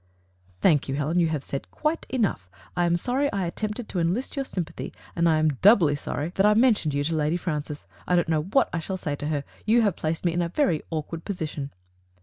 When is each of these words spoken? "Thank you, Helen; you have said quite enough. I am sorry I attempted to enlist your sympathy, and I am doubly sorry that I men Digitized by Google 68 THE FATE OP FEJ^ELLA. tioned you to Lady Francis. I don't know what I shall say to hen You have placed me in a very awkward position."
"Thank 0.61 0.89
you, 0.89 0.95
Helen; 0.95 1.19
you 1.19 1.27
have 1.27 1.43
said 1.43 1.69
quite 1.69 2.07
enough. 2.09 2.49
I 2.75 2.85
am 2.85 2.95
sorry 2.95 3.31
I 3.31 3.45
attempted 3.45 3.87
to 3.89 3.99
enlist 3.99 4.35
your 4.35 4.45
sympathy, 4.45 4.91
and 5.15 5.29
I 5.29 5.37
am 5.37 5.49
doubly 5.61 5.95
sorry 5.95 6.31
that 6.37 6.43
I 6.43 6.55
men 6.55 6.73
Digitized 6.73 6.73
by 6.73 6.73
Google 6.73 6.73
68 6.73 6.73
THE 6.73 6.73
FATE 6.73 6.73
OP 6.73 6.73
FEJ^ELLA. 6.73 6.87
tioned 6.87 6.93
you 6.95 7.03
to 7.03 7.15
Lady 7.15 7.37
Francis. 7.37 7.87
I 8.07 8.15
don't 8.15 8.29
know 8.29 8.41
what 8.41 8.69
I 8.73 8.79
shall 8.79 8.97
say 8.97 9.15
to 9.17 9.27
hen 9.27 9.43
You 9.67 9.81
have 9.83 9.95
placed 9.95 10.25
me 10.25 10.33
in 10.33 10.41
a 10.41 10.49
very 10.49 10.81
awkward 10.89 11.23
position." 11.23 11.71